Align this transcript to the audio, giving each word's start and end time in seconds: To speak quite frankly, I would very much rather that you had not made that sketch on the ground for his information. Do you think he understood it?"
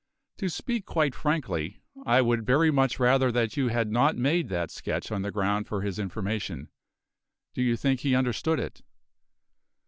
To 0.37 0.49
speak 0.49 0.87
quite 0.87 1.13
frankly, 1.13 1.83
I 2.07 2.23
would 2.23 2.43
very 2.43 2.71
much 2.71 2.99
rather 2.99 3.31
that 3.33 3.55
you 3.55 3.67
had 3.67 3.91
not 3.91 4.17
made 4.17 4.49
that 4.49 4.71
sketch 4.71 5.11
on 5.11 5.21
the 5.21 5.29
ground 5.29 5.67
for 5.67 5.81
his 5.83 5.99
information. 5.99 6.69
Do 7.53 7.61
you 7.61 7.77
think 7.77 7.99
he 7.99 8.15
understood 8.15 8.59
it?" 8.59 8.81